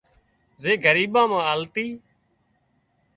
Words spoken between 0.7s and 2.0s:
ڳريٻان مان آلتي